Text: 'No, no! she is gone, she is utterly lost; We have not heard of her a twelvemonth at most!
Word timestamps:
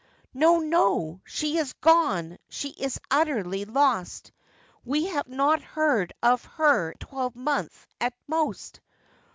'No, 0.33 0.57
no! 0.57 1.21
she 1.25 1.59
is 1.59 1.73
gone, 1.73 2.39
she 2.49 2.69
is 2.69 2.99
utterly 3.11 3.65
lost; 3.65 4.31
We 4.83 5.05
have 5.05 5.27
not 5.27 5.61
heard 5.61 6.11
of 6.23 6.43
her 6.43 6.89
a 6.89 6.95
twelvemonth 6.97 7.85
at 7.99 8.15
most! 8.25 8.79